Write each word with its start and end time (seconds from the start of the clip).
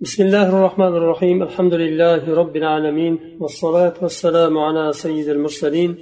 بسم 0.00 0.22
الله 0.22 0.48
الرحمن 0.48 0.94
الرحيم. 0.96 1.42
الحمد 1.42 1.74
لله 1.74 2.34
رب 2.34 2.56
العالمين 2.56 3.18
والصلاة 3.40 3.94
والسلام 4.02 4.58
على 4.58 4.92
سيد 4.92 5.28
المرسلين 5.28 5.96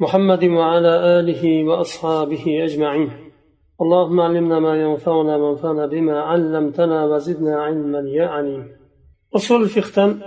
محمد 0.00 0.44
وعلى 0.44 1.20
آله 1.20 1.64
وأصحابه 1.64 2.64
أجمعين. 2.64 3.10
اللهم 3.82 4.20
علمنا 4.20 4.58
ما 4.60 4.82
ينفعنا 4.82 5.36
وانفعنا 5.36 5.86
بما 5.86 6.20
علمتنا 6.20 7.04
وزدنا 7.04 7.62
علما 7.62 8.00
يا 8.00 8.26
عليم. 8.26 8.68
أصول 9.36 9.62
الفقه 9.62 10.18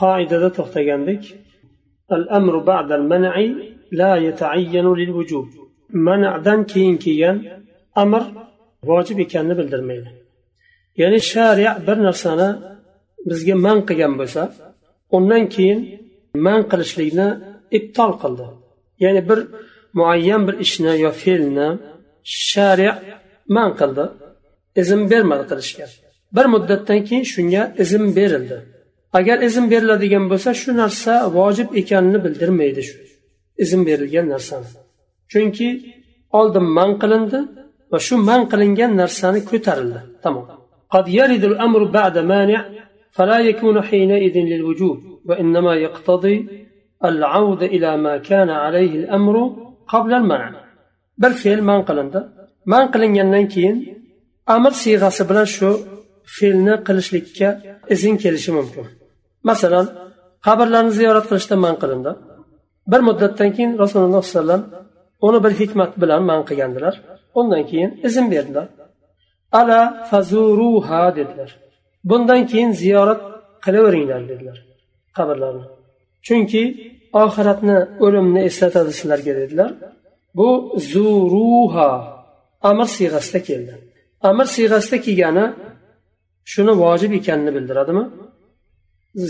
قاعدة 0.00 0.48
تختجندك 0.48 1.24
الأمر 2.12 2.58
بعد 2.58 2.92
المنع 2.92 3.34
لا 3.92 4.16
يتعين 4.16 4.94
للوجوب. 4.94 5.46
منع 5.90 6.62
كين 6.62 6.96
كيان 6.98 7.64
أمر 7.98 8.22
واجب 8.86 9.20
كان 9.22 9.56
bildirmaydi 9.56 10.21
ya'ni 11.00 11.20
shariya 11.32 11.72
bir 11.86 11.96
narsani 12.06 12.48
bizga 13.30 13.54
man 13.66 13.78
qilgan 13.88 14.14
bo'lsa 14.20 14.42
undan 15.16 15.44
keyin 15.54 15.80
man 16.46 16.60
qilishlikni 16.70 17.28
ibtol 17.78 18.12
qildi. 18.22 18.46
Ya'ni 19.04 19.22
bir 19.28 19.40
muayyan 19.98 20.42
bir 20.48 20.54
ishni 20.64 20.92
yo 21.04 21.10
fe'lni 21.22 21.68
shariat 22.50 22.98
man 23.56 23.70
qildi 23.80 24.04
izn 24.80 25.00
bermadi 25.10 25.44
qilishga. 25.50 25.86
Bir 26.36 26.46
muddatdan 26.54 27.00
keyin 27.08 27.26
shunga 27.34 27.62
izn 27.82 28.04
berildi. 28.16 28.58
Agar 29.18 29.38
izn 29.48 29.64
beriladigan 29.72 30.24
bo'lsa 30.30 30.50
shu 30.60 30.70
narsa 30.82 31.12
vojib 31.36 31.68
ekanini 31.80 32.18
bildirmaydi 32.24 32.82
shu 32.88 32.96
izn 33.64 33.80
berilgan 33.88 34.26
narsani. 34.34 34.68
Chunki 35.32 35.68
oldin 36.38 36.66
man 36.76 36.90
qilindi 37.02 37.40
va 37.92 37.98
shu 38.06 38.14
man 38.28 38.42
qilingan 38.52 38.92
narsani 39.02 39.40
ko'tarildi. 39.50 40.00
Tamom. 40.24 40.61
قد 40.94 41.08
يرد 41.08 41.44
الأمر 41.44 41.84
بعد 41.84 42.18
مانع 42.18 42.60
فلا 43.16 43.38
يكون 43.38 43.82
حينئذ 43.82 44.36
للوجوب 44.50 44.98
وإنما 45.28 45.74
يقتضي 45.74 46.36
العودة 47.04 47.66
إلى 47.66 47.96
ما 47.96 48.14
كان 48.28 48.50
عليه 48.50 48.92
الأمر 49.00 49.36
قبل 49.88 50.14
المنع. 50.14 50.48
بل 51.18 51.32
فعل 51.32 51.60
ما 51.62 51.76
انقلنده 51.76 52.22
ما 52.66 52.82
انقلن 52.82 53.16
ينكين 53.16 53.74
أمر 54.56 54.70
سيغة 54.70 55.44
شو 55.44 55.76
في 56.24 56.46
قلش 56.86 57.14
لك 57.14 57.40
إذن 57.90 58.16
كلش 58.16 58.50
ممكن. 58.50 58.84
مثلا 59.44 59.80
قبر 60.42 60.64
لأن 60.64 60.90
زيارة 60.90 61.20
قلش 61.20 61.52
ما 61.52 61.70
انقلنده 61.70 62.16
بل 62.86 63.02
مدة 63.02 63.26
تنكين 63.26 63.70
رسول 63.82 64.04
الله 64.04 64.20
صلى 64.20 64.42
الله 64.42 64.52
عليه 64.52 64.62
وسلم 64.62 64.82
onu 65.22 65.44
bir 65.44 65.50
hikmat 65.50 66.00
bilan 66.00 66.22
man 66.22 66.44
qilgandilar 66.44 66.94
undan 67.34 67.66
keyin 67.66 68.00
ala 69.60 69.80
fazuruha 70.10 71.16
dedilar. 71.16 71.50
Bundan 72.04 72.46
keyin 72.50 72.72
ziyorat 72.82 73.20
qilaveringlar 73.64 74.22
dedilar 74.28 74.58
qabrlarni 75.16 75.64
chunki 76.26 76.62
oxiratni 77.22 77.78
o'limni 78.04 78.40
eslatadi 78.48 78.92
sizlarga 78.98 79.32
dedilar. 79.40 79.70
Bu 80.38 80.48
zuruha 80.92 81.90
amr 82.70 82.86
siyg'asida 82.96 83.40
keldi. 83.48 83.72
Amr 84.28 84.46
siyg'asida 84.56 84.98
kelgani 85.06 85.44
shuni 86.52 86.72
vojib 86.84 87.12
ekanini 87.20 87.50
bildiradimi? 87.56 88.04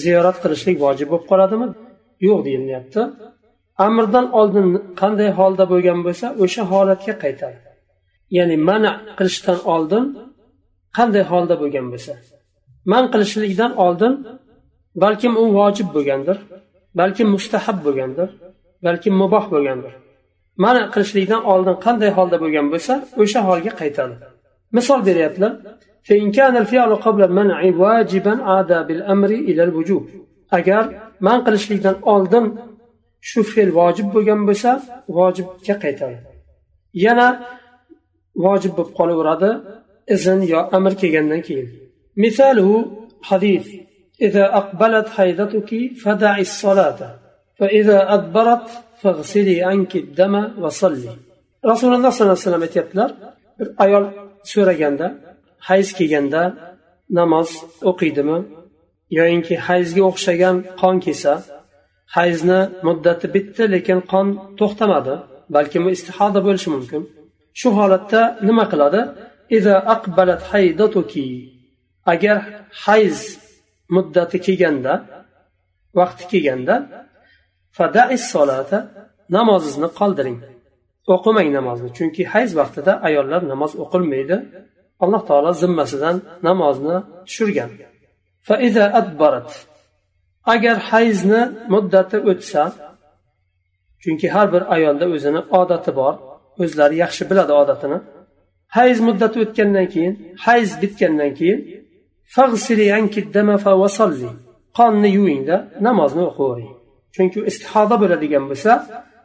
Ziyorat 0.03 0.37
qilishlik 0.43 0.77
vojib 0.85 1.09
bo'lib 1.13 1.27
qoladimi? 1.31 1.67
Yo'q 2.27 2.41
deyilyapti. 2.49 3.01
Amrdan 3.87 4.27
oldin 4.39 4.67
qanday 5.01 5.31
holda 5.39 5.65
bo'lgan 5.73 5.99
bo'lsa 6.07 6.27
o'sha 6.43 6.63
holatga 6.73 7.15
qaytadi. 7.25 7.59
Ya'ni 8.37 8.57
mana 8.69 8.91
qilishdan 9.19 9.59
oldin 9.75 10.05
qanday 10.97 11.25
holda 11.33 11.55
bo'lgan 11.63 11.87
bo'lsa. 11.93 12.13
Man 12.93 13.05
qilishlikdan 13.13 13.73
oldin 13.85 14.13
balkim 15.03 15.33
u 15.43 15.45
vojib 15.59 15.89
bo'lgandir 15.97 16.39
balkim 17.01 17.29
mustahab 17.35 17.79
bo'lgandir 17.87 18.29
balkim 18.87 19.15
muboh 19.23 19.45
bo'lgandir. 19.55 19.93
Mana 20.65 20.83
qilishlikdan 20.95 21.43
oldin 21.53 21.77
qanday 21.85 22.11
holda 22.17 22.37
bo'lgan 22.45 22.67
bo'lsa 22.73 22.95
o'sha 23.23 23.41
holga 23.49 23.73
qaytadi. 23.81 24.15
Misol 24.77 25.01
beryaptilar. 25.09 25.53
Agar 30.59 30.85
man 31.27 31.39
qilishlikdan 31.47 31.97
oldin 32.15 32.45
shu 33.29 33.41
fe'l 33.53 33.71
vojib 33.79 34.09
bo'lgan 34.15 34.41
bo'lsa 34.49 34.71
vojibga 35.19 35.75
qaytadi. 35.85 36.17
Yana 37.05 37.29
vojib 38.46 38.74
bo'lib 38.78 38.92
qolaveradi 39.00 39.52
izn 40.16 40.40
yo 40.54 40.60
amr 40.78 40.94
kelgandan 41.02 41.42
keyin 41.48 41.68
misaluhu 42.24 42.78
hadis 43.30 43.66
إذا 44.22 44.46
أقبلت 44.60 45.08
حيضتك 45.18 45.72
فدعي 46.04 46.42
الصلاة 46.42 47.00
فإذا 47.60 48.14
أدبرت 48.14 48.68
فاغسلي 49.02 49.58
عنك 49.70 49.96
الدم 49.96 50.36
وصلي 50.64 51.10
رسول 51.66 51.92
الله 51.96 52.10
صلى 52.10 52.24
الله 52.26 52.38
عليه 52.40 52.48
وسلم 52.48 52.64
aytyaptilar 52.68 53.10
bir 53.60 53.68
ayol 53.78 54.06
so'raganda 54.52 55.08
hayz 55.68 55.88
kelganda 55.98 56.42
namoz 57.20 57.50
o'qiydimi 57.90 58.40
yoyinki 59.20 59.56
hayzga 59.68 60.04
o'xshagan 60.10 60.56
qon 60.82 60.96
kelsa 61.06 61.34
hayzni 62.18 62.60
muddati 62.88 63.28
bitdi 63.36 63.64
lekin 63.76 64.00
qon 64.12 64.28
to'xtamadi 64.60 65.16
balkim 65.56 65.84
istihoda 65.96 66.40
bo'lishi 66.48 66.70
mumkin 66.76 67.02
Shu 67.61 67.69
holatda 67.79 68.21
nima 68.49 68.65
qiladi? 68.73 69.01
Agar 72.13 72.39
hayz 72.85 73.19
muddati 73.95 74.37
kelganda 74.47 74.95
vaqti 75.99 76.25
kelganda 76.33 76.77
namozingizni 79.37 79.89
qoldiring. 80.01 80.39
O'qimang 81.15 81.49
namozni 81.59 81.89
chunki 81.99 82.23
hayz 82.33 82.51
vaqtida 82.61 82.93
ayollar 83.09 83.43
namoz 83.53 83.73
o'qilmaydi. 83.83 84.37
Alloh 85.05 85.23
taolo 85.29 85.53
zimmasidan 85.63 86.17
namozni 86.49 86.97
tushirgan. 87.27 87.71
Agar 90.55 90.77
hayzni 90.91 91.43
muddati 91.75 92.19
o'tsa 92.31 92.63
chunki 94.03 94.27
har 94.35 94.47
bir 94.55 94.63
ayolda 94.75 95.07
o'zini 95.15 95.41
odati 95.61 95.91
bor 96.01 96.15
o'zlari 96.63 96.97
yaxshi 97.05 97.23
biladi 97.31 97.53
odatini. 97.63 97.99
Hayz 98.77 98.99
muddati 99.07 99.37
o'tgandan 99.45 99.87
keyin 99.95 100.15
hayz 100.47 100.71
bitgandan 100.83 101.33
keyin 101.39 101.59
qonni 104.79 105.09
yuvingda 105.17 105.57
namozni 105.87 106.23
o'qiyvering 106.31 106.71
chunki 107.15 107.39
istihoda 107.51 107.97
bo'ladigan 108.03 108.45
bo'lsa 108.51 108.73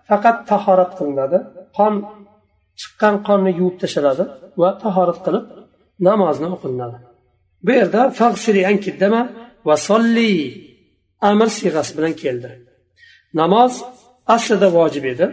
faqat 0.09 0.37
tahorat 0.51 0.91
qilinadi. 0.99 1.37
Qon 1.77 1.93
chiqqan 2.79 3.15
qonni 3.27 3.51
yuvib 3.59 3.77
tashlanadi 3.83 4.23
va 4.61 4.69
tahorat 4.83 5.19
qilib 5.25 5.45
namozni 6.07 6.47
o'qilinadi. 6.55 6.97
Bu 7.65 7.71
yerda 7.79 8.01
va 9.67 9.75
solli 9.89 10.31
amr 11.29 11.47
siyg'asi 11.57 11.91
bilan 11.97 12.13
keldi. 12.23 12.49
Namoz 13.41 13.73
aslida 14.35 14.67
vojib 14.77 15.05
edi. 15.13 15.25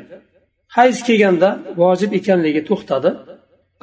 hayz 0.77 0.97
kelganda 1.07 1.49
vojib 1.81 2.11
ekanligi 2.19 2.61
to'xtadi 2.69 3.09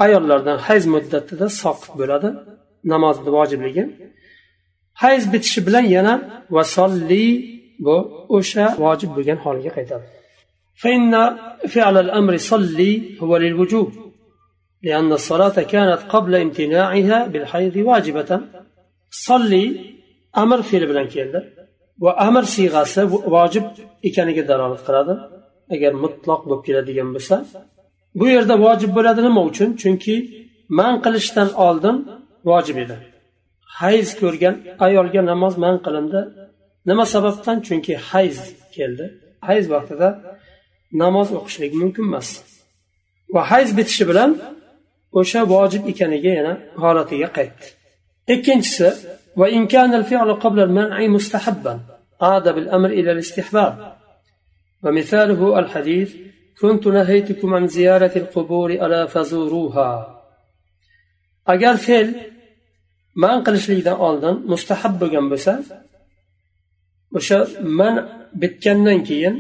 ayollardan 0.05 0.59
hayz 0.67 0.85
muddatida 0.95 1.47
soqit 1.63 1.93
bo'ladi 2.01 2.29
namozni 2.93 3.31
vojibligi 3.39 3.85
hayz 5.03 5.23
bitishi 5.33 5.61
bilan 5.67 5.85
yana 5.97 6.15
vasolli 6.57 7.27
bu 7.87 7.97
o'sha 8.37 8.65
vojib 8.85 9.11
bo'lgan 9.17 9.39
holiga 9.45 9.73
qaytadi 9.79 10.07
فإن 10.83 11.13
فعل 11.75 11.97
الأمر 12.07 12.35
صلي 12.53 12.93
هو 13.23 13.33
للوجوب 13.37 13.89
لأن 14.87 15.13
الصلاة 15.13 15.57
كانت 15.73 16.01
قبل 16.15 16.33
امتناعها 16.45 17.19
بالحيض 17.33 17.77
واجبة 17.77 18.31
صلي 19.29 19.65
أمر 20.43 20.59
فعل 20.69 20.83
بلان 20.91 21.07
كيلد 21.15 21.35
وأمر 22.05 22.45
صيغة 22.57 22.85
واجب 23.35 23.65
ekaniga 24.09 24.43
dalolat 24.51 24.83
qiladi 24.87 25.15
agar 25.75 25.93
mutloq 26.05 26.41
bo'lib 26.49 26.63
keladigan 26.67 27.09
bo'lsa 27.15 27.37
bu 28.19 28.25
yerda 28.35 28.55
vojib 28.65 28.91
bo'ladi 28.97 29.21
nima 29.29 29.41
uchun 29.51 29.69
chunki 29.83 30.15
man 30.79 30.95
qilishdan 31.05 31.49
oldin 31.67 31.97
vojib 32.51 32.77
edi 32.85 32.97
hayz 33.81 34.09
ko'rgan 34.21 34.55
ayolga 34.87 35.21
namoz 35.31 35.55
man 35.65 35.77
qilindi 35.87 36.21
nima 36.89 37.05
sababdan 37.15 37.57
chunki 37.67 37.95
hayz 38.11 38.39
keldi 38.77 39.07
hayz 39.49 39.65
vaqtida 39.75 40.09
namoz 41.03 41.29
o'qishlik 41.39 41.73
mumkin 41.81 42.05
emas 42.11 42.29
va 43.35 43.43
hayz 43.53 43.69
bitishi 43.79 44.05
bilan 44.11 44.31
o'sha 45.21 45.41
vojib 45.55 45.83
ekaniga 45.93 46.33
yana 46.39 46.53
holatiga 46.83 47.29
qaytdi 47.39 47.67
ikkinchisi 48.35 48.89
وإن 49.37 49.67
كان 49.67 49.95
الفعل 49.95 50.33
قبل 50.33 50.61
المنع 50.61 51.07
مستحبا 51.07 51.81
عاد 52.21 52.47
بالأمر 52.55 52.91
إلى 52.91 53.13
الاستحباب 53.13 53.97
ومثاله 54.83 55.59
الحديث 55.59 56.11
كنت 56.61 56.87
نهيتكم 56.87 57.55
عن 57.55 57.65
زيارة 57.67 58.13
القبور 58.17 58.71
ألا 58.71 59.07
فزوروها 59.07 60.17
agar 61.55 61.75
fe'l 61.87 62.09
man 63.23 63.37
qilishlikdan 63.47 63.97
oldin 64.07 64.35
mustahab 64.53 64.95
bo'lgan 65.03 65.27
bo'lsa 65.33 65.53
o'sha 67.19 67.39
man 67.81 67.95
bitgandan 68.43 68.99
keyin 69.09 69.35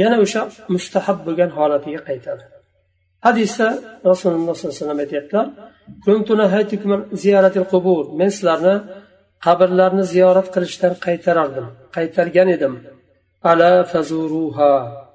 yana 0.00 0.16
o'sha 0.24 0.42
mustahab 0.74 1.18
bo'lgan 1.26 1.50
holatiga 1.58 2.00
qaytadi 2.08 2.44
hadisda 3.26 3.68
rasululloh 4.10 4.54
sollallohu 4.56 4.74
alayhi 4.74 4.84
vasallam 4.84 5.00
aytyaptilar 5.04 5.46
men 8.20 8.30
sizlarni 8.36 8.76
qabrlarni 9.46 10.04
ziyorat 10.12 10.48
qilishdan 10.54 10.94
qaytarardim 11.06 11.66
qaytargan 11.96 12.48
edim 12.56 12.74
ألا 13.53 13.83
فزوروها. 13.83 15.07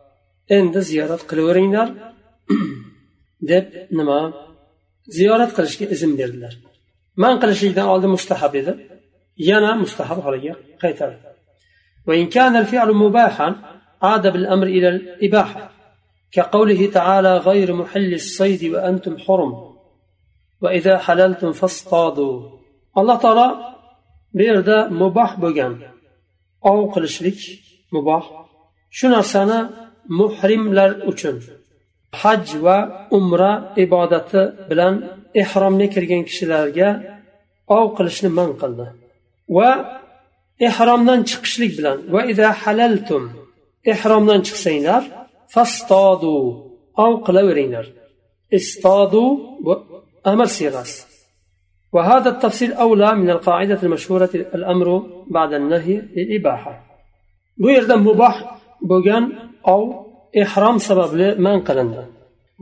عند 0.50 0.78
زيارة 0.78 1.16
قلورينر 1.16 1.94
دب 3.48 3.66
نما 3.92 4.32
زيارة 5.06 5.44
قلشك 5.44 5.82
إذن 5.82 6.16
بيردلر 6.16 6.54
ما 7.16 7.34
نقلش 7.34 7.64
دا 7.64 7.82
أولد 7.82 8.06
مستحب 8.06 8.56
إذا؟ 8.56 8.78
ينا 9.38 9.74
مستحب 9.74 10.20
حاليا 10.20 10.56
قيتر. 10.82 11.16
وإن 12.06 12.26
كان 12.26 12.56
الفعل 12.56 12.92
مباحا 12.92 13.56
عاد 14.02 14.32
بالأمر 14.32 14.66
إلى 14.66 14.88
الإباحة. 14.88 15.72
كقوله 16.32 16.90
تعالى 16.90 17.36
غير 17.36 17.74
محل 17.74 18.14
الصيد 18.14 18.64
وأنتم 18.64 19.18
حرم. 19.18 19.52
وإذا 20.60 20.98
حللتم 20.98 21.52
فاصطادوا. 21.52 22.58
الله 22.98 23.16
ترى 23.16 23.74
بيردا 24.32 24.88
مباح 24.88 25.40
بوغان. 25.40 25.82
أو 26.66 26.90
قلشك 26.90 27.34
مباح 27.91 28.47
shu 28.97 29.07
narsani 29.15 29.59
muhrimlar 30.19 30.89
uchun 31.11 31.35
haj 32.21 32.45
va 32.65 32.77
umra 33.17 33.51
ibodati 33.83 34.41
bilan 34.69 34.93
ehromga 35.41 35.87
kirgan 35.93 36.21
kishilarga 36.29 36.89
ov 37.77 37.85
qilishni 37.97 38.29
man 38.39 38.49
qildi 38.61 38.85
va 39.57 39.69
ehromdan 40.67 41.19
chiqishlik 41.29 41.71
bilan 41.79 41.97
va 42.13 42.21
ida 42.31 42.47
halaltum 42.61 43.23
ehromdan 43.93 44.39
chiqsanglar 44.47 45.03
fastodu 45.53 46.35
ov 47.03 47.13
qilaveringlar 47.27 47.85
istodu 48.59 49.23
bu 49.65 49.73
amr 50.31 50.47
siyg'asi 50.59 50.99
وهذا 51.95 52.29
التفصيل 52.29 52.71
أولى 52.73 53.09
من 53.21 53.29
القاعدة 53.29 53.79
المشهورة 53.83 54.29
الأمر 54.57 54.87
بعد 55.27 55.51
النهي 55.53 55.95
للإباحة 56.15 56.73
bu 57.62 57.68
yerda 57.76 57.96
muboh 58.08 58.36
bo'lgan 58.90 59.24
ov 59.74 59.82
ehrom 60.42 60.76
sababli 60.88 61.28
man 61.46 61.58
qilindi. 61.68 62.02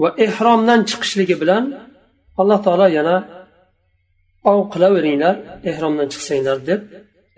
Va 0.02 0.08
ehromdan 0.26 0.81
chiqishligi 0.91 1.37
bilan 1.43 1.64
alloh 2.41 2.58
taolo 2.67 2.87
yana 2.99 3.17
ov 4.52 4.61
qilaveringlar 4.73 5.35
ehromdan 5.70 6.08
chiqsanglar 6.12 6.58
deb 6.69 6.81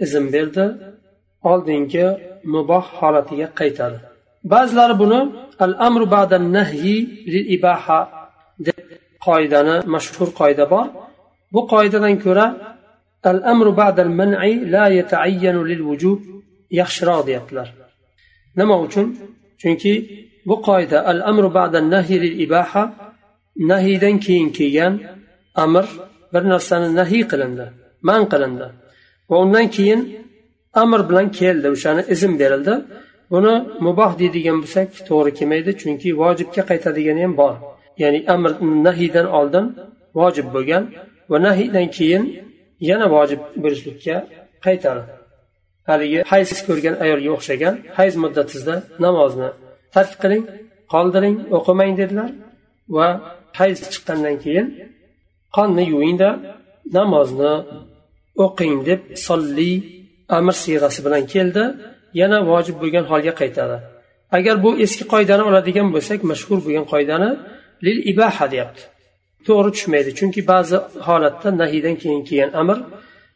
izn 0.05 0.25
berdi. 0.35 0.67
Oldingi 1.51 2.07
muboh 2.55 2.85
holatiga 2.99 3.49
qaytadi. 3.61 3.99
Ba'zilari 4.53 4.95
buni 5.03 5.21
al 5.65 5.75
amru 5.89 6.07
ba'da 6.17 6.37
nahyi 6.57 6.97
lil 7.33 7.47
ibaha 7.57 8.01
deb 8.67 8.79
qoidani 9.27 9.77
mashhur 9.95 10.29
qoida 10.41 10.65
bor. 10.73 10.87
Bu 11.55 11.61
qoidadan 11.73 12.15
ko'ra 12.25 12.47
al 13.31 13.41
amru 13.53 13.71
ba'da 13.83 14.01
al 14.07 14.13
man'i 14.21 14.53
la 14.75 14.85
yata'ayyanu 14.99 15.61
lil 15.71 15.83
vujub 15.89 16.21
yaxshiroq 16.81 17.21
deyaptilar. 17.29 17.69
Nima 18.59 18.77
uchun? 18.87 19.07
Chunki 19.61 19.93
bu 20.49 20.55
qoida 20.69 20.99
al 21.11 21.21
amru 21.31 21.49
ba'da 21.59 21.79
nahyi 21.95 22.29
ibaha 22.45 22.85
nahiydan 23.71 24.17
keyin 24.25 24.49
kelgan 24.59 24.95
amr 25.65 25.85
bir 26.33 26.43
narsani 26.53 26.89
nahiy 27.01 27.25
qilindi 27.33 27.67
man 28.09 28.23
qilindi. 28.33 28.67
Va 29.31 29.37
undan 29.45 29.67
keyin 29.77 30.01
amr 30.83 31.01
bilan 31.09 31.29
keldi 31.41 31.67
o'shani 31.75 32.03
izn 32.15 32.33
berildi. 32.41 32.75
Buni 33.33 33.55
muboh 33.87 34.13
deydigan 34.21 34.59
bo'lsak 34.63 34.89
to'g'ri 35.09 35.31
kelmaydi 35.39 35.71
chunki 35.81 36.09
vojibga 36.23 36.63
qaytadigani 36.71 37.23
ham 37.27 37.35
bor. 37.41 37.55
Ya'ni 38.03 38.21
amr 38.35 38.51
nahiydan 38.87 39.27
oldin 39.39 39.67
vojib 40.21 40.47
bo'lgan 40.55 40.85
va 41.31 41.37
nahiydan 41.47 41.87
keyin 41.97 42.25
yana 42.91 43.07
vojib 43.17 43.41
bo'lishlikka 43.63 44.17
qaytadi. 44.67 45.03
Haligi 45.89 46.21
hayz 46.33 46.51
ko'rgan 46.69 46.95
ayolga 47.05 47.31
o'xshagan 47.37 47.75
hayz 47.99 48.15
muddatingizda 48.23 48.75
namozni 49.05 49.49
tark 49.95 50.13
qiling 50.23 50.45
qoldiring 50.93 51.37
o'qimang 51.57 51.93
dedilar 52.01 52.31
va 52.97 53.09
hayz 53.61 53.79
chiqqandan 53.93 54.37
keyin 54.45 54.67
qonni 55.57 55.85
yuvingda 55.93 56.31
namozni 56.97 57.53
o'qing 58.45 58.77
deb 58.89 59.01
solli 59.27 59.73
amr 60.39 60.55
siyg'asi 60.65 61.01
bilan 61.07 61.25
keldi 61.35 61.65
yana 62.21 62.39
vojib 62.51 62.77
bo'lgan 62.83 63.05
holga 63.11 63.33
qaytadi. 63.41 63.77
Agar 64.37 64.57
bu 64.65 64.71
eski 64.85 65.05
qoidani 65.13 65.45
oladigan 65.51 65.89
bo'lsak 65.95 66.21
mashhur 66.31 66.59
bo'lgan 66.67 66.87
qoidani 66.93 67.31
lil 67.87 67.99
ibaha 68.13 68.47
deyapti. 68.53 68.83
To'g'ri 69.47 69.71
tushmaydi 69.77 70.11
chunki 70.19 70.41
ba'zi 70.53 70.77
holatda 71.07 71.49
nahiydan 71.61 71.97
keyin 72.03 72.23
kelgan 72.29 72.51
amr 72.61 72.79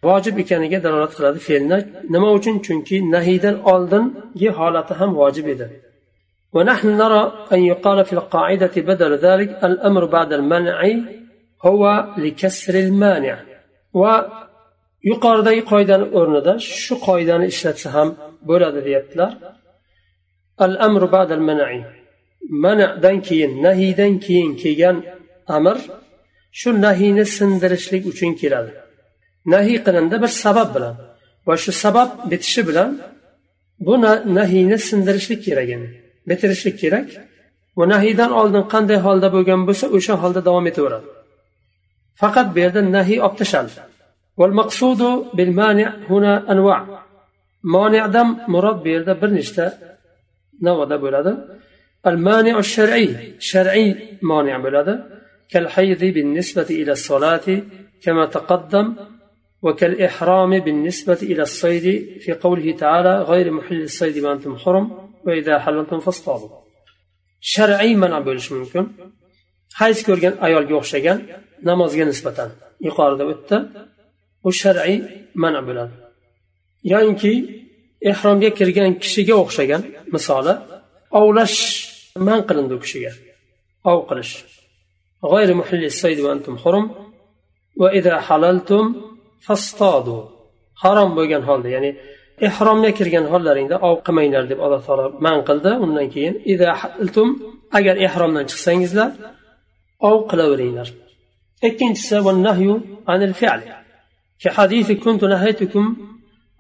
vojib 0.08 0.36
ekaniga 0.44 0.80
dalolat 0.86 1.14
qiladi 1.18 1.40
fe'lni 1.48 1.78
nima 2.14 2.30
uchun 2.38 2.56
chunki 2.66 2.96
nahiydan 3.14 3.56
oldingi 3.74 4.50
holati 4.58 4.94
ham 5.00 5.10
vojib 5.22 5.48
edi 5.56 5.68
ونحن 6.56 6.88
نرى 7.02 7.48
أن 7.54 7.60
يقال 7.72 8.06
في 8.06 8.14
القاعدة 8.14 8.76
بدل 8.90 9.12
ذلك 9.28 9.50
الأمر 9.64 10.06
بعد 10.06 10.34
المنع 10.34 10.80
هو 11.68 11.84
لكسر 12.18 12.74
المانع 12.86 13.36
ويقال 13.94 15.64
qoidani 15.72 16.06
o'rnida 16.20 16.54
shu 16.60 16.94
qoidani 17.08 17.46
ishlatsa 17.54 17.88
ham 17.96 18.10
bo'ladi 18.50 18.80
deyaptilar 18.88 19.32
al 20.66 20.74
amru 20.88 21.08
ba'dal 21.16 21.44
manai 21.50 21.78
manadan 22.66 23.18
keyin 23.28 23.52
nahiydan 23.66 24.14
keyin 24.26 24.52
kelgan 24.62 24.98
amr 25.58 25.78
shu 26.60 26.70
nahiyni 26.86 27.26
sindirishlik 27.38 28.04
uchun 28.12 28.32
keladi 28.42 28.72
nahiy 29.54 29.78
qilindi 29.86 30.16
bir 30.24 30.32
sabab 30.44 30.70
bilan 30.76 30.96
va 31.48 31.56
shu 31.64 31.72
sabab 31.84 32.10
bitishi 32.32 32.62
bilan 32.70 32.90
bu 33.86 33.94
nahiyni 34.38 34.78
sindirishlik 34.88 35.40
kerak 35.48 35.70
endi 35.76 35.90
bitirishlik 36.30 36.76
kerak 36.84 37.08
va 37.78 37.84
nahiydan 37.94 38.32
oldin 38.40 38.64
qanday 38.74 39.00
holda 39.06 39.28
bo'lgan 39.36 39.62
bo'lsa 39.68 39.86
o'sha 39.96 40.14
holda 40.22 40.42
davom 40.48 40.66
etaveradi 40.72 41.08
faqat 42.22 42.48
bu 42.54 42.60
yerda 42.64 42.82
nahiy 42.98 43.20
olib 43.26 43.38
tashlandi 43.42 43.82
والمقصود 44.40 45.02
بالمانع 45.38 45.88
هنا 46.10 46.34
أنواع 46.52 46.80
مانعdan 47.64 48.28
murod 48.54 48.78
bu 48.84 48.90
yerda 48.94 49.14
bir 49.22 49.30
nechta 49.38 49.66
navoda 50.66 50.98
bo'ladi 51.04 51.32
المانع 52.10 52.56
الشرعي 52.66 53.08
شرعي 53.50 53.88
مانع 54.30 54.56
bo'ladi 54.66 54.94
كالحيض 55.52 56.02
بالنسبة 56.16 56.70
إلى 56.82 56.92
الصلاة 56.92 57.48
كما 58.04 58.24
تقدم 58.26 58.88
وكالإحرام 59.66 60.60
بالنسبة 60.60 61.20
إلى 61.32 61.42
الصيد 61.42 61.86
في 62.20 62.32
قوله 62.34 62.72
تعالى 62.72 63.22
غير 63.22 63.52
محل 63.52 63.82
الصيد 63.82 64.24
وأنتم 64.24 64.58
حرم 64.58 64.86
وإذا 65.26 65.60
حللتم 65.60 66.00
فاصطادوا 66.00 66.62
shar'iy 67.54 67.96
mana 68.04 68.20
bo'lishi 68.28 68.52
mumkin 68.54 68.86
hayz 69.80 70.00
ko'rgan 70.08 70.34
ayolga 70.48 70.76
o'xshagan 70.82 71.18
namozga 71.70 72.06
nisbatan 72.12 72.50
yuqorida 72.88 73.24
o'tdi 73.32 73.58
u 74.48 74.50
shar'iy 74.62 74.98
mana 75.44 75.60
bo'ladi 75.68 75.94
yoinki 76.94 77.34
ehromga 78.12 78.50
kirgan 78.60 78.92
kishiga 79.04 79.36
o'xshagan 79.44 79.82
misoli 80.16 80.54
ovlash 81.20 81.58
man 82.28 82.40
qilindi 82.48 82.74
u 82.78 82.80
kishiga 82.86 83.12
ov 83.92 84.00
qilish 84.10 84.34
غير 89.48 89.54
محل 89.54 89.54
الصيد 89.54 90.08
وأنتم 90.08 90.28
حرم 90.76 91.12
وإذا 91.12 91.12
حللتم 91.12 91.12
فاصطادوا 91.12 91.12
harom 91.12 91.16
bo'lgan 91.18 91.44
holda 91.50 91.70
ya'ni 91.76 91.92
ehromga 92.48 92.92
kirgan 92.98 93.26
hollaringda 93.34 93.76
ov 93.88 93.96
qilmanglar 94.06 94.44
deb 94.52 94.60
alloh 94.66 94.82
taolo 94.88 95.06
man 95.26 95.38
qildi 95.50 95.72
undan 95.86 96.08
keyin 96.14 96.34
agar 97.78 97.96
ehromdan 98.08 98.46
chiqsangizlar 98.52 99.10
ov 100.10 100.18
qilaveringlar 100.32 100.88
ikkinchisi 101.68 102.16
كحديث 104.44 104.92
كنت 104.92 105.24
نهيتكم 105.24 105.86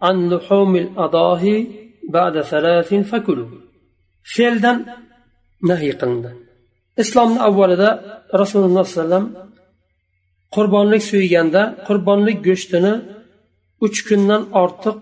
عن 0.02 0.16
لحوم 0.30 0.76
الأضاحي 0.76 1.68
بعد 2.16 2.42
ثلاث 2.42 2.90
فكلوا 2.94 3.50
fe'ldan 4.34 4.78
nahiy 5.70 5.94
qilindi 6.00 6.32
islomni 7.04 7.40
avvalida 7.48 7.90
rasululloh 8.42 8.84
sollallohu 8.86 8.88
alayhi 8.88 9.00
vasallam 9.02 9.26
qurbonlik 10.55 11.03
suyganda 11.11 11.63
qurbonlik 11.87 12.39
go'shtini 12.49 12.95
uch 13.87 13.99
kundan 14.09 14.43
ortiq 14.63 15.01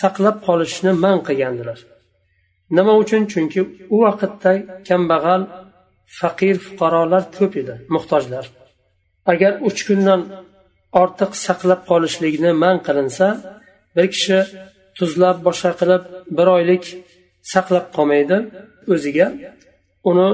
saqlab 0.00 0.36
qolishni 0.46 0.92
man 1.04 1.18
qilgandilar. 1.26 1.78
Nima 2.76 2.92
uchun? 3.02 3.22
Chunki 3.32 3.60
u 3.94 3.96
vaqtda 4.04 4.52
kambag'al 4.88 5.42
faqir 6.18 6.56
fuqarolar 6.66 7.22
ko'p 7.36 7.52
edi 7.62 7.74
muhtojlar. 7.94 8.44
Agar 9.32 9.52
uch 9.68 9.80
kundan 9.88 10.20
ortiq 11.02 11.30
saqlab 11.46 11.80
qolishlikni 11.90 12.50
man 12.62 12.76
qilinsa 12.86 13.26
bir 13.96 14.06
kishi 14.14 14.38
tuzlab 14.98 15.36
boshqa 15.46 15.70
qilib 15.80 16.02
bir 16.36 16.46
oylik 16.56 16.84
saqlab 17.52 17.86
qolmaydi 17.96 18.38
o'ziga 18.92 19.26
uni 20.10 20.28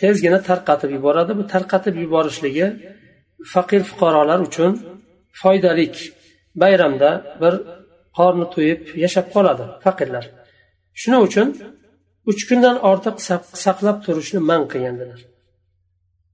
tezgina 0.00 0.38
tarqatib 0.48 0.90
yuboradi. 0.96 1.32
Bu 1.38 1.44
tarqatib 1.54 1.94
yuborishligi 2.04 2.66
faqir 3.52 3.82
fuqarolar 3.90 4.40
uchun 4.48 4.72
foydalik 5.40 5.94
bayramda 6.62 7.10
bir 7.42 7.54
qorni 8.18 8.46
to'yib 8.54 8.80
yashab 9.04 9.26
qoladi 9.34 9.64
faqirlar. 9.84 10.24
Shuning 11.00 11.22
uchun 11.28 11.48
uch 12.30 12.42
kundan 12.48 12.76
ortiq 12.90 13.16
saqlab 13.64 13.98
turishni 14.04 14.40
man 14.50 14.62
qilgandilar. 14.72 15.20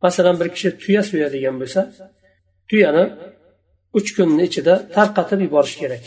Masalan 0.04 0.34
bir 0.40 0.48
kishi 0.54 0.70
tuya 0.82 1.02
so'yadigan 1.10 1.56
bo'lsa 1.60 1.80
tuyani 2.68 3.04
uch 3.98 4.08
kunni 4.16 4.42
ichida 4.48 4.74
tarqatib 4.96 5.40
yuborish 5.46 5.76
kerak. 5.82 6.04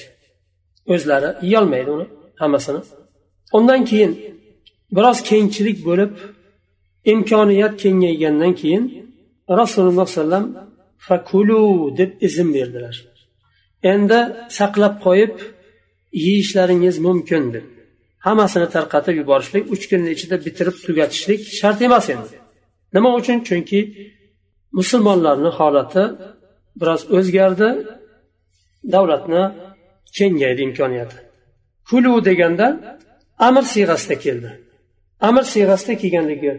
O'zlari 0.94 1.30
yeyolmaydi 1.46 1.90
uni 1.96 2.06
hammasini. 2.42 2.82
Undan 3.58 3.82
keyin 3.90 4.12
biroz 4.96 5.20
kengchilik 5.30 5.78
bo'lib 5.88 6.12
imkoniyat 7.14 7.74
kengaygandan 7.84 8.54
keyin 8.62 8.84
rasululloh 9.62 10.08
sollallohu 10.16 10.36
alayhi 10.36 10.54
vasallam 10.54 10.73
fakulu 11.08 11.62
deb 12.00 12.12
izn 12.28 12.50
berdilar. 12.56 12.96
Endi 13.94 14.20
saqlab 14.58 14.96
qo'yib 15.06 15.36
yeyishlaringiz 16.26 16.96
mumkin 17.08 17.44
deb 17.56 17.66
hammasini 18.26 18.68
tarqatib 18.76 19.16
yuborishlik 19.22 19.64
uch 19.74 19.84
kunni 19.92 20.10
ichida 20.16 20.36
bitirib 20.46 20.76
tugatishlik 20.86 21.42
shart 21.60 21.80
emas 21.88 22.06
endi. 22.14 22.36
Nima 22.96 23.10
uchun? 23.20 23.38
Chunki 23.48 23.80
musulmonlarni 24.80 25.52
holati 25.60 26.04
biroz 26.80 27.02
o'zgardi 27.18 27.70
davlatni 28.94 29.44
kengaydi 30.18 30.62
imkoniyati. 30.68 31.18
Kulu 31.90 32.14
deganda 32.30 32.68
amr 33.48 33.64
siyg'asida 33.74 34.16
keldi. 34.26 34.50
Amr 35.28 35.44
siyg'asida 35.54 35.94
kelganligi 36.02 36.52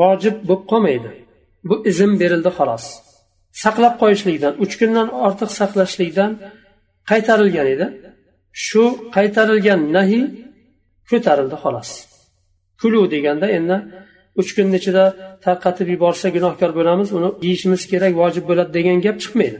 vojib 0.00 0.36
bo'lib 0.48 0.64
qolmaydi. 0.70 1.10
Bu 1.68 1.74
izn 1.90 2.12
berildi 2.20 2.50
xolos. 2.58 2.84
Saqlab 3.64 3.94
qo'yishlikdan 4.02 4.52
uch 4.64 4.74
kundan 4.80 5.08
ortiq 5.26 5.50
saqlashlikdan 5.60 6.32
qaytarilgan 7.10 7.66
edi. 7.74 7.86
Shu 8.66 8.82
qaytarilgan 9.16 9.80
nahiy 9.96 10.24
ko'tarildi 11.10 11.56
xolos. 11.62 11.90
Kulu 12.80 13.00
deganda 13.14 13.46
endi 13.58 13.76
uch 14.40 14.50
kunni 14.56 14.76
ichida 14.80 15.04
tarqatib 15.44 15.88
yuborsa 15.94 16.26
gunohkor 16.36 16.70
bo'lamiz 16.78 17.08
uni 17.16 17.28
yeyishimiz 17.46 17.82
kerak 17.92 18.12
vojib 18.22 18.44
bo'ladi 18.50 18.70
degan 18.78 18.98
gap 19.06 19.16
chiqmaydi. 19.22 19.58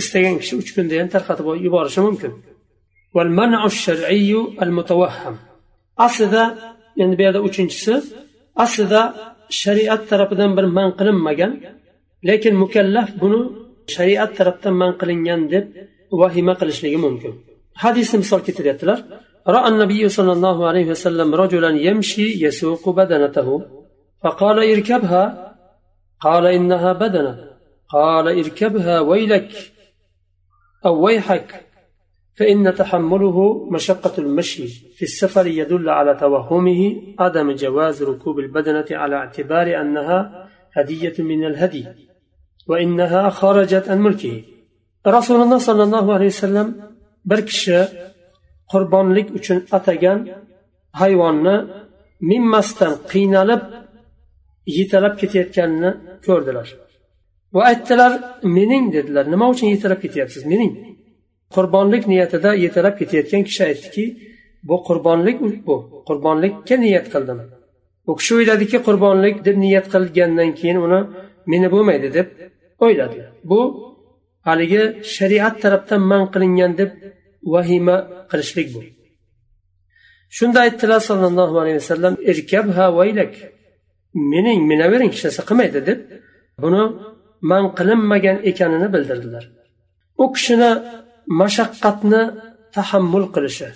Istagan 0.00 0.34
kishi 0.42 0.54
uch 0.60 0.70
kunda 0.76 0.94
ham 1.00 1.08
tarqatib 1.14 1.46
yuborishi 1.66 2.00
mumkin. 2.06 2.32
Aslida 6.06 6.42
endi 7.02 7.14
bu 7.18 7.22
yerda 7.26 7.40
uchinchisi 7.48 7.94
aslida 8.64 9.00
shariat 9.60 10.02
tarafidan 10.10 10.50
bir 10.56 10.66
man 10.76 10.88
qilinmagan 10.98 11.52
lekin 12.28 12.54
mukallaf 12.62 13.10
buni 13.20 13.40
shariat 13.94 14.30
tarafdan 14.38 14.74
man 14.80 14.90
qilingan 15.00 15.40
deb 15.52 15.66
vahima 16.20 16.52
qilishligi 16.60 16.98
mumkin 17.06 17.32
hadisni 17.82 18.16
misol 18.22 18.40
keltiryaptilar 18.46 19.00
رأى 19.48 19.68
النبي 19.68 20.08
صلى 20.08 20.32
الله 20.32 20.68
عليه 20.68 20.86
وسلم 20.90 21.34
رجلا 21.34 21.68
يمشي 21.68 22.44
يسوق 22.44 22.88
بدنته. 22.88 23.62
فقال 24.22 24.58
اركبها. 24.72 25.56
قال 26.20 26.46
إنها 26.46 26.92
بدنة. 26.92 27.50
قال 27.88 28.28
اركبها 28.28 29.00
ويلك 29.00 29.50
أو 30.86 31.04
ويحك. 31.04 31.66
فإن 32.34 32.74
تحمله 32.74 33.68
مشقة 33.70 34.12
المشي 34.18 34.68
في 34.68 35.02
السفر 35.02 35.46
يدل 35.46 35.88
على 35.88 36.14
توهمه 36.14 37.02
عدم 37.18 37.52
جواز 37.52 38.02
ركوب 38.02 38.38
البدنة 38.38 38.86
على 38.90 39.16
اعتبار 39.16 39.80
أنها 39.80 40.48
هدية 40.72 41.14
من 41.18 41.44
الهدي. 41.44 41.86
rasululloh 45.16 45.60
sollallohu 45.68 46.10
alayhi 46.16 46.32
vasallam 46.34 46.68
bir 47.30 47.40
kishi 47.50 47.78
qurbonlik 48.72 49.28
uchun 49.38 49.58
atagan 49.76 50.18
hayvonni 51.00 51.56
minmasdan 52.30 52.94
qiynalib 53.12 53.62
yetalab 54.78 55.14
ketayotganini 55.20 55.90
ko'rdilar. 56.26 56.68
Va 57.54 57.60
aytdilar 57.70 58.12
mening 58.56 58.84
dedilar. 58.96 59.24
Nima 59.34 59.46
uchun 59.54 59.68
yetalab 59.74 60.00
ketyapsiz? 60.04 60.42
Mening. 60.52 60.72
Qurbonlik 61.56 62.02
niyatida 62.12 62.50
yetalab 62.64 62.94
ketayotgan 63.00 63.42
kishi 63.48 63.62
aytdiki 63.70 64.04
bu 64.68 64.76
qurbonlik 64.88 65.38
bu 65.66 65.76
qurbonlikka 66.08 66.76
niyat 66.84 67.06
qildim. 67.14 67.38
U 68.10 68.12
kishi 68.18 68.32
o'yladiki 68.38 68.78
qurbonlik 68.86 69.36
deb 69.46 69.56
niyat 69.64 69.86
qilgandan 69.94 70.50
keyin 70.58 70.78
uni 70.86 71.00
meni 71.52 71.68
bo'lmaydi 71.74 72.08
deb 72.18 72.28
o'yladi 72.84 73.20
bu 73.50 73.60
haligi 74.48 74.82
shariat 75.14 75.54
tarafdan 75.62 76.02
man 76.10 76.22
qilingan 76.32 76.72
deb 76.80 76.90
vahima 77.52 77.96
qilishlik 78.30 78.68
bu. 78.74 78.80
Shunda 80.36 80.58
aytdilar 80.66 81.00
sollallohu 81.10 81.56
alayhi 81.62 81.78
vasallam 81.82 82.14
irkabha 82.30 82.86
vaylak 82.98 83.32
mening 84.32 84.60
minavering 84.70 85.10
hech 85.14 85.22
narsa 85.26 85.42
qilmaydi 85.48 85.80
deb 85.88 86.00
buni 86.62 86.82
man 87.50 87.64
qilinmagan 87.78 88.36
ekanini 88.50 88.88
bildirdilar. 88.94 89.44
U 90.22 90.24
kishini 90.34 90.70
mashaqqatni 91.40 92.22
tahammul 92.76 93.26
qilishi 93.34 93.68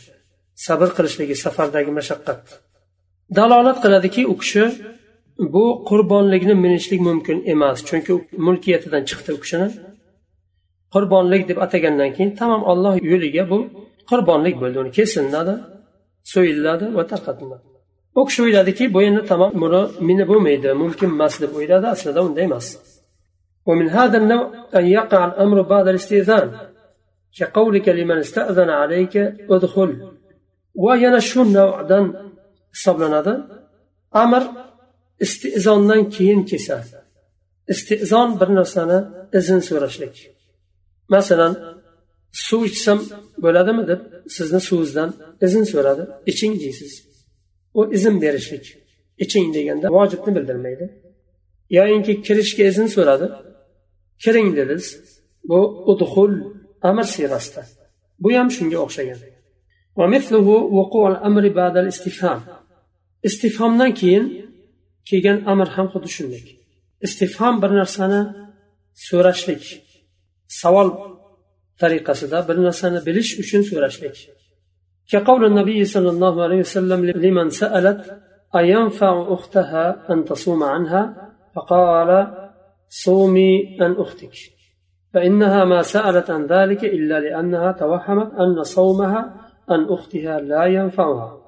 sabr 0.67 0.89
qilishligi 0.97 1.37
safardagi 1.45 1.93
mashaqqat. 1.99 2.43
Dalolat 3.37 3.79
qiladiki 3.85 4.23
u 4.33 4.35
kishi 4.43 4.65
bu 5.54 5.66
qurbonlikni 5.90 6.56
minishlik 6.66 7.02
mumkin 7.10 7.38
emas 7.54 7.78
chunki 7.88 8.12
mulkiyatidan 8.46 9.04
chiqdi 9.10 9.30
u 9.38 9.40
kishini 9.44 9.68
qurbonlik 10.94 11.44
deb 11.50 11.58
atagandan 11.66 12.12
keyin 12.16 12.32
tamom 12.40 12.64
olloh 12.72 12.96
yo'liga 13.12 13.44
bu 13.52 13.58
qurbonlik 14.10 14.56
bo'ldi 14.62 14.78
uni 14.84 14.92
kesiladi 14.98 15.54
so'yiladi 16.34 16.86
va 16.98 17.04
tarqatiladi 17.12 17.66
u 18.20 18.22
kishi 18.28 18.40
o'yladiki 18.46 18.84
bu 18.94 19.00
endi 19.08 19.22
tamom 19.32 19.52
buni 19.64 19.82
meni 20.08 20.24
bo'lmaydi 20.32 20.70
mumkin 20.84 21.10
emas 21.16 21.34
deb 21.44 21.52
o'yladi 21.60 21.88
aslida 21.94 22.20
unday 22.28 22.46
emas 22.52 22.68
ومن 23.70 23.88
هذا 24.00 24.18
النوع 24.22 24.46
أن 24.78 24.86
يقع 24.98 25.22
الأمر 25.30 25.58
بعد 25.62 25.88
الاستئذان 25.88 26.48
كقولك 27.38 27.88
لمن 27.90 28.18
استأذن 28.26 28.70
عليك 28.82 29.14
ادخل 29.56 29.90
وينا 30.84 31.20
شو 31.30 31.42
نوعdan 31.58 32.06
hisoblanadi 32.74 33.34
amr 34.12 34.44
istizondan 35.21 36.11
keyin 36.11 36.45
kesadi 36.45 37.05
istizon 37.69 38.41
bir 38.41 38.55
narsani 38.55 38.99
izn 39.39 39.59
so'rashlik. 39.59 40.17
Masalan 41.09 41.55
suv 42.33 42.65
ichsam 42.65 43.01
bo'ladimi 43.45 43.89
deb 43.91 44.01
sizni 44.37 44.61
suvingizdan 44.61 45.11
izn 45.47 45.65
so'radi. 45.73 46.03
Iching 46.31 46.55
deysiz. 46.61 46.93
U 47.79 47.81
izn 47.97 48.21
berishlik. 48.23 48.67
Iching 49.25 49.55
deganda 49.55 49.89
vojibni 49.97 50.31
bildirmaydi. 50.37 50.87
Yoyinki 51.71 52.23
kirishga 52.27 52.65
izn 52.73 52.87
so'radi. 52.97 53.27
Kiring 54.23 54.57
dedingiz. 54.57 54.87
Bu 55.49 55.59
udhul 55.93 56.33
amr 56.83 57.05
siyrasida 57.15 57.63
bu 58.23 58.29
ham 58.33 58.49
shunga 58.57 58.79
o'xshagan. 58.85 59.19
Istifhomdan 63.29 63.95
keyin 64.01 64.44
kelgan 65.10 65.38
amr 65.52 65.68
ham 65.76 65.88
xuddi 65.94 66.10
shunday 66.16 66.44
istifhom 67.06 67.56
bir 67.64 67.72
narsani 67.80 68.22
so'rashlik 69.08 69.64
savol 70.62 70.90
tariqasida 71.82 72.38
bir 72.50 72.58
narsani 72.68 73.00
bilish 73.08 73.32
uchun 73.42 73.62
so'rashlik 73.72 74.18
كقول 75.14 75.42
النبي 75.46 75.86
صلى 75.86 76.10
الله 76.10 76.44
عليه 76.46 76.60
وسلم 76.66 77.00
لمن 77.06 77.48
سألت 77.50 78.02
أينفع 78.56 79.34
أختها 79.36 79.86
أن 80.12 80.26
تصوم 80.26 80.64
عنها 80.64 81.02
فقال 81.56 82.10
صومي 83.06 83.78
عن 83.82 83.92
أختك 84.04 84.36
فإنها 85.14 85.66
ما 85.66 85.82
سألت 85.82 86.30
عن 86.30 86.46
ذلك 86.46 86.82
إلا 86.86 87.20
لأنها 87.20 87.72
توهمت 87.72 88.34
أن 88.34 88.64
صومها 88.64 89.22
عن 89.70 89.86
أختها 89.86 90.40
لا 90.40 90.66
ينفعها 90.66 91.42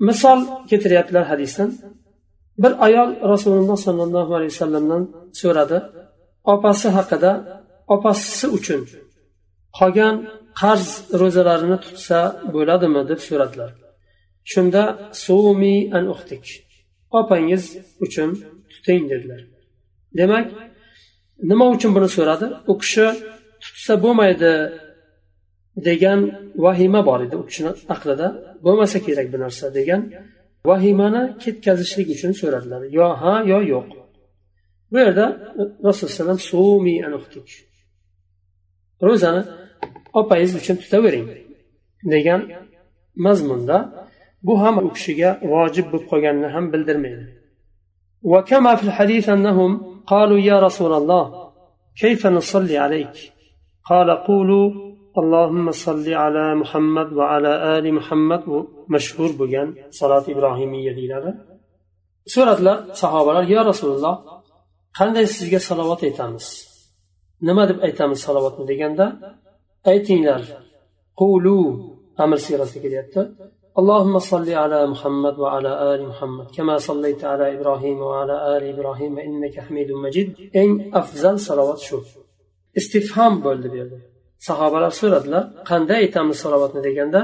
مثال 0.00 0.46
كتريات 0.70 1.16
حديثا 1.16 1.72
bir 2.57 2.73
ayol 2.85 3.09
rasululloh 3.33 3.77
sollallohu 3.87 4.31
alayhi 4.37 4.53
vasallamdan 4.55 5.03
so'radi 5.41 5.77
opasi 6.53 6.87
haqida 6.97 7.31
opasi 7.95 8.47
uchun 8.57 8.81
qolgan 9.79 10.15
qarz 10.61 10.87
ro'zalarini 11.21 11.77
tutsa 11.85 12.19
bo'ladimi 12.55 13.01
deb 13.11 13.19
so'radilar. 13.27 13.71
Shunda 14.51 14.83
sumi 15.25 15.75
an 15.97 16.05
uxtik 16.13 16.45
opangiz 17.19 17.63
uchun 18.05 18.29
tuting 18.71 19.03
dedilar. 19.11 19.41
Demak 20.19 20.45
nima 21.49 21.65
uchun 21.75 21.91
buni 21.95 22.09
so'radi? 22.17 22.47
U 22.71 22.73
kishi 22.81 23.05
tutsa 23.63 23.93
bo'lmaydi 24.03 24.53
degan 25.87 26.19
vahima 26.65 27.01
bor 27.09 27.19
edi 27.25 27.35
u 27.41 27.43
kishini 27.49 27.71
aqlida. 27.93 28.27
Bo'lmasa 28.65 28.97
kerak 29.05 29.27
bu 29.33 29.37
narsa 29.43 29.65
degan 29.79 30.01
vahimani 30.68 31.22
ketkazishlik 31.42 32.08
uchun 32.14 32.32
so'radilar 32.40 32.82
yo 32.98 33.08
ha 33.22 33.34
yo 33.52 33.58
yo'q 33.72 33.88
bu 34.92 34.96
yerda 35.04 35.26
rasululloh 35.88 36.38
alayhi 37.08 37.40
ro'zani 39.08 39.42
opangiz 40.20 40.52
uchun 40.60 40.76
tutavering 40.82 41.26
degan 42.12 42.40
mazmunda 43.26 43.76
bu 44.46 44.54
ham 44.62 44.74
u 44.86 44.88
kishiga 44.96 45.30
vojib 45.52 45.86
bo'lib 45.92 46.06
qolganini 46.12 46.48
ham 46.54 46.64
bildirmaydi 46.72 47.24
وكما 48.32 48.72
في 48.78 48.84
الحديث 48.84 49.28
أنهم 49.28 49.70
قالوا 50.12 50.38
يا 50.38 50.60
رسول 50.60 50.92
الله 51.00 51.24
كيف 52.02 52.26
نصلي 52.26 52.76
عليك 52.78 53.16
قال 53.90 54.10
قولوا 54.10 54.66
اللهم 55.20 55.66
صل 55.86 56.06
على 56.24 56.44
محمد 56.62 57.08
وعلى 57.18 57.52
آل 57.78 57.84
محمد 57.98 58.42
مشهور 58.94 59.30
بجان 59.40 59.68
صلاة 60.00 60.24
إبراهيمية 60.34 60.92
دينا 60.98 61.20
so'radilar 62.34 62.76
sahobalar 63.02 63.44
yo 63.54 63.60
rasululloh 63.70 64.14
qanday 64.98 65.26
sizga 65.36 65.60
salovat 65.68 66.00
aytamiz 66.08 66.46
nima 67.48 67.62
deb 67.70 67.78
aytamiz 67.86 68.18
salovatni 68.26 68.64
deganda 68.70 69.06
aytinglar 69.92 70.42
qulu 71.20 71.58
amr 72.24 72.38
siyrasida 72.46 72.80
kelyapti 72.84 73.22
اللهم 73.80 74.16
صل 74.32 74.48
على 74.62 74.80
محمد 74.92 75.34
وعلى 75.42 75.72
آل 75.92 76.00
محمد 76.10 76.46
كما 76.56 76.74
صليت 76.88 77.22
على 77.32 77.46
إبراهيم 77.56 77.98
وعلى 78.08 78.36
آل 78.56 78.62
إبراهيم 78.74 79.14
إنك 79.28 79.54
حميد 79.66 79.88
مجيد 80.04 80.28
إن 80.60 80.68
أفضل 81.00 81.34
صلوات 81.48 81.78
شو 81.88 81.98
استفهام 82.80 83.34
bo'ldi 83.44 83.66
bu 83.72 83.76
yerda 83.80 83.98
sahobalar 84.48 84.92
so'radilar 85.00 85.42
qanday 85.70 85.98
aytamiz 86.04 86.36
salovatni 86.44 86.80
deganda 86.86 87.20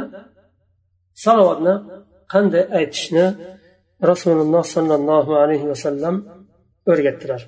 salovatni 1.25 1.75
qanday 2.33 2.65
aytishni 2.79 3.27
rasululloh 4.11 4.65
sollallohu 4.75 5.33
alayhi 5.43 5.67
vasallam 5.73 6.17
o'rgatdilar 6.91 7.41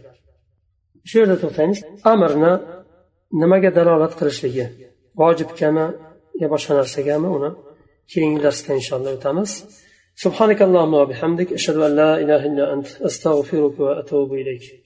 shu 1.09 1.15
yerda 1.21 1.37
to'xtaymiz 1.43 1.79
amirni 2.13 2.53
nimaga 3.43 3.71
dalolat 3.79 4.13
qilishligi 4.21 4.67
vojibgami 5.21 5.87
yo 6.43 6.47
boshqa 6.55 6.73
narsagami 6.81 7.29
uni 7.37 7.51
keyingi 8.13 8.41
darsda 8.47 8.71
inshaalloh 8.81 9.13
o'tamiz 9.19 9.53
سبحانك 10.25 10.61
اللهم 10.63 10.95
وبحمدك 11.03 11.49
أشهد 11.59 11.77
أن 11.77 11.93
لا 11.97 12.11
إله 12.23 12.43
إلا 12.47 12.65
أنت 12.75 12.89
أستغفرك 13.09 13.77
وأتوب 13.81 14.31
إليك 14.35 14.78